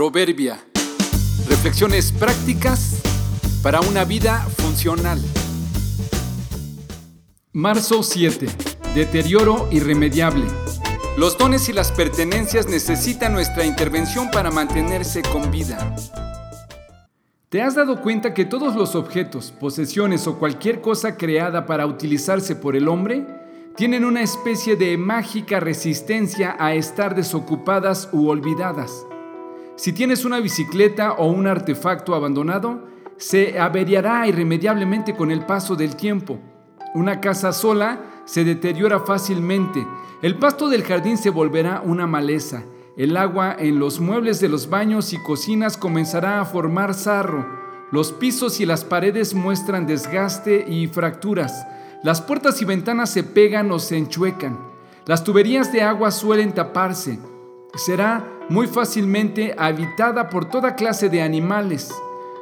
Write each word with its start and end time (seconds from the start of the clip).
Proverbia. 0.00 0.58
Reflexiones 1.46 2.10
prácticas 2.10 3.02
para 3.62 3.82
una 3.82 4.06
vida 4.06 4.38
funcional. 4.56 5.20
Marzo 7.52 8.02
7. 8.02 8.46
Deterioro 8.94 9.68
irremediable. 9.70 10.46
Los 11.18 11.36
dones 11.36 11.68
y 11.68 11.74
las 11.74 11.92
pertenencias 11.92 12.66
necesitan 12.66 13.34
nuestra 13.34 13.66
intervención 13.66 14.30
para 14.30 14.50
mantenerse 14.50 15.20
con 15.20 15.50
vida. 15.50 15.94
¿Te 17.50 17.60
has 17.60 17.74
dado 17.74 18.00
cuenta 18.00 18.32
que 18.32 18.46
todos 18.46 18.74
los 18.74 18.94
objetos, 18.94 19.50
posesiones 19.50 20.26
o 20.26 20.38
cualquier 20.38 20.80
cosa 20.80 21.18
creada 21.18 21.66
para 21.66 21.84
utilizarse 21.84 22.56
por 22.56 22.74
el 22.74 22.88
hombre 22.88 23.26
tienen 23.76 24.06
una 24.06 24.22
especie 24.22 24.76
de 24.76 24.96
mágica 24.96 25.60
resistencia 25.60 26.56
a 26.58 26.72
estar 26.72 27.14
desocupadas 27.14 28.08
u 28.12 28.28
olvidadas? 28.28 29.04
Si 29.80 29.94
tienes 29.94 30.26
una 30.26 30.40
bicicleta 30.40 31.12
o 31.12 31.28
un 31.28 31.46
artefacto 31.46 32.14
abandonado, 32.14 32.86
se 33.16 33.58
averiará 33.58 34.26
irremediablemente 34.26 35.16
con 35.16 35.30
el 35.30 35.46
paso 35.46 35.74
del 35.74 35.96
tiempo. 35.96 36.38
Una 36.92 37.18
casa 37.22 37.50
sola 37.54 37.98
se 38.26 38.44
deteriora 38.44 39.00
fácilmente. 39.00 39.86
El 40.20 40.36
pasto 40.36 40.68
del 40.68 40.82
jardín 40.82 41.16
se 41.16 41.30
volverá 41.30 41.80
una 41.82 42.06
maleza. 42.06 42.62
El 42.94 43.16
agua 43.16 43.56
en 43.58 43.78
los 43.78 44.00
muebles 44.00 44.38
de 44.38 44.50
los 44.50 44.68
baños 44.68 45.14
y 45.14 45.22
cocinas 45.22 45.78
comenzará 45.78 46.42
a 46.42 46.44
formar 46.44 46.92
sarro. 46.92 47.46
Los 47.90 48.12
pisos 48.12 48.60
y 48.60 48.66
las 48.66 48.84
paredes 48.84 49.32
muestran 49.32 49.86
desgaste 49.86 50.62
y 50.68 50.88
fracturas. 50.88 51.66
Las 52.02 52.20
puertas 52.20 52.60
y 52.60 52.66
ventanas 52.66 53.08
se 53.08 53.24
pegan 53.24 53.72
o 53.72 53.78
se 53.78 53.96
enchuecan. 53.96 54.58
Las 55.06 55.24
tuberías 55.24 55.72
de 55.72 55.80
agua 55.80 56.10
suelen 56.10 56.52
taparse. 56.52 57.18
Será 57.76 58.26
muy 58.50 58.66
fácilmente 58.66 59.54
habitada 59.56 60.28
por 60.28 60.44
toda 60.44 60.74
clase 60.74 61.08
de 61.08 61.22
animales. 61.22 61.94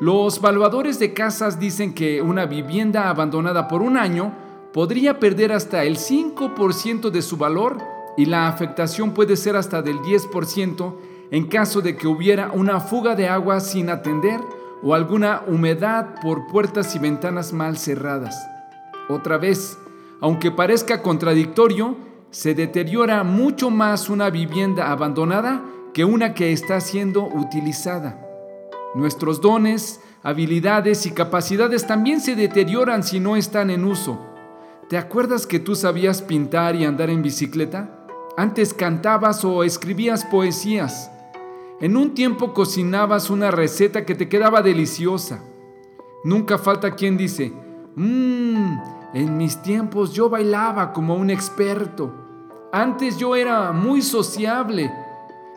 Los 0.00 0.40
valuadores 0.40 0.98
de 0.98 1.12
casas 1.12 1.60
dicen 1.60 1.92
que 1.92 2.22
una 2.22 2.46
vivienda 2.46 3.10
abandonada 3.10 3.68
por 3.68 3.82
un 3.82 3.98
año 3.98 4.32
podría 4.72 5.20
perder 5.20 5.52
hasta 5.52 5.84
el 5.84 5.98
5% 5.98 7.10
de 7.10 7.20
su 7.20 7.36
valor 7.36 7.76
y 8.16 8.24
la 8.24 8.48
afectación 8.48 9.12
puede 9.12 9.36
ser 9.36 9.56
hasta 9.56 9.82
del 9.82 9.98
10% 9.98 10.94
en 11.32 11.46
caso 11.48 11.82
de 11.82 11.94
que 11.98 12.08
hubiera 12.08 12.50
una 12.50 12.80
fuga 12.80 13.14
de 13.14 13.28
agua 13.28 13.60
sin 13.60 13.90
atender 13.90 14.40
o 14.82 14.94
alguna 14.94 15.42
humedad 15.46 16.14
por 16.22 16.46
puertas 16.46 16.96
y 16.96 16.98
ventanas 16.98 17.52
mal 17.52 17.76
cerradas. 17.76 18.42
Otra 19.10 19.36
vez, 19.36 19.76
aunque 20.22 20.50
parezca 20.50 21.02
contradictorio, 21.02 21.94
se 22.30 22.54
deteriora 22.54 23.22
mucho 23.22 23.68
más 23.68 24.08
una 24.08 24.30
vivienda 24.30 24.90
abandonada 24.90 25.62
que 25.92 26.04
una 26.04 26.34
que 26.34 26.52
está 26.52 26.80
siendo 26.80 27.24
utilizada. 27.24 28.26
Nuestros 28.94 29.40
dones, 29.40 30.00
habilidades 30.22 31.06
y 31.06 31.12
capacidades 31.12 31.86
también 31.86 32.20
se 32.20 32.36
deterioran 32.36 33.02
si 33.02 33.20
no 33.20 33.36
están 33.36 33.70
en 33.70 33.84
uso. 33.84 34.18
¿Te 34.88 34.98
acuerdas 34.98 35.46
que 35.46 35.60
tú 35.60 35.74
sabías 35.76 36.22
pintar 36.22 36.74
y 36.74 36.84
andar 36.84 37.10
en 37.10 37.22
bicicleta? 37.22 38.06
Antes 38.36 38.74
cantabas 38.74 39.44
o 39.44 39.62
escribías 39.64 40.24
poesías. 40.24 41.10
En 41.80 41.96
un 41.96 42.14
tiempo 42.14 42.52
cocinabas 42.52 43.30
una 43.30 43.50
receta 43.50 44.04
que 44.04 44.14
te 44.14 44.28
quedaba 44.28 44.62
deliciosa. 44.62 45.42
Nunca 46.24 46.58
falta 46.58 46.94
quien 46.94 47.16
dice, 47.16 47.52
mmm, 47.94 48.76
en 49.14 49.36
mis 49.36 49.62
tiempos 49.62 50.12
yo 50.12 50.28
bailaba 50.28 50.92
como 50.92 51.14
un 51.14 51.30
experto. 51.30 52.12
Antes 52.72 53.16
yo 53.16 53.34
era 53.34 53.72
muy 53.72 54.02
sociable 54.02 54.92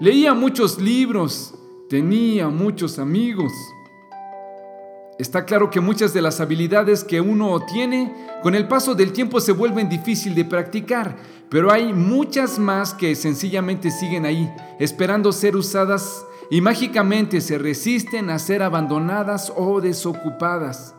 Leía 0.00 0.32
muchos 0.32 0.80
libros, 0.80 1.54
tenía 1.88 2.48
muchos 2.48 3.00
amigos. 3.00 3.52
Está 5.18 5.44
claro 5.44 5.70
que 5.70 5.80
muchas 5.80 6.14
de 6.14 6.22
las 6.22 6.38
habilidades 6.38 7.02
que 7.02 7.20
uno 7.20 7.58
tiene 7.66 8.14
con 8.40 8.54
el 8.54 8.68
paso 8.68 8.94
del 8.94 9.12
tiempo 9.12 9.40
se 9.40 9.50
vuelven 9.50 9.88
difícil 9.88 10.36
de 10.36 10.44
practicar, 10.44 11.16
pero 11.50 11.72
hay 11.72 11.92
muchas 11.92 12.60
más 12.60 12.94
que 12.94 13.16
sencillamente 13.16 13.90
siguen 13.90 14.24
ahí, 14.24 14.48
esperando 14.78 15.32
ser 15.32 15.56
usadas 15.56 16.24
y 16.48 16.60
mágicamente 16.60 17.40
se 17.40 17.58
resisten 17.58 18.30
a 18.30 18.38
ser 18.38 18.62
abandonadas 18.62 19.52
o 19.56 19.80
desocupadas. 19.80 20.94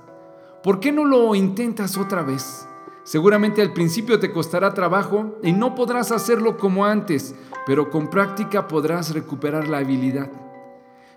¿Por 0.61 0.81
qué 0.81 0.91
no 0.91 1.05
lo 1.05 1.35
intentas 1.35 1.95
otra 1.95 2.21
vez? 2.21 2.67
Seguramente 3.09 3.63
al 3.63 3.73
principio 3.73 4.19
te 4.19 4.31
costará 4.31 4.75
trabajo 4.75 5.39
y 5.41 5.51
no 5.51 5.73
podrás 5.73 6.11
hacerlo 6.11 6.57
como 6.57 6.85
antes, 6.85 7.33
pero 7.65 7.89
con 7.89 8.07
práctica 8.07 8.67
podrás 8.67 9.15
recuperar 9.15 9.67
la 9.67 9.79
habilidad. 9.79 10.29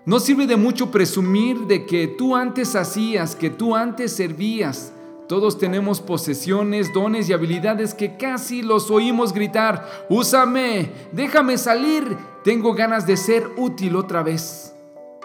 No 0.03 0.19
sirve 0.19 0.47
de 0.47 0.55
mucho 0.55 0.89
presumir 0.89 1.67
de 1.67 1.85
que 1.85 2.07
tú 2.07 2.35
antes 2.35 2.75
hacías, 2.75 3.35
que 3.35 3.51
tú 3.51 3.75
antes 3.75 4.11
servías. 4.11 4.91
Todos 5.29 5.59
tenemos 5.59 6.01
posesiones, 6.01 6.91
dones 6.91 7.29
y 7.29 7.33
habilidades 7.33 7.93
que 7.93 8.17
casi 8.17 8.63
los 8.63 8.89
oímos 8.89 9.31
gritar, 9.31 10.07
úsame, 10.09 10.91
déjame 11.11 11.59
salir, 11.59 12.17
tengo 12.43 12.73
ganas 12.73 13.05
de 13.05 13.17
ser 13.17 13.47
útil 13.55 13.97
otra 13.97 14.23
vez. 14.23 14.73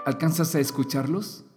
¿Alcanzas 0.04 0.54
a 0.54 0.60
escucharlos? 0.60 1.47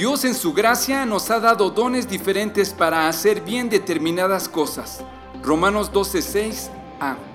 Dios 0.00 0.24
en 0.24 0.34
su 0.34 0.54
gracia 0.54 1.04
nos 1.04 1.30
ha 1.30 1.40
dado 1.40 1.68
dones 1.68 2.08
diferentes 2.08 2.72
para 2.72 3.06
hacer 3.06 3.42
bien 3.42 3.68
determinadas 3.68 4.48
cosas. 4.48 5.04
Romanos 5.42 5.92
12:6a. 5.92 7.29